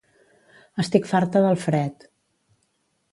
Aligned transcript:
Estic 0.83 1.05
farta 1.11 1.43
del 1.45 1.59
fred 1.67 2.07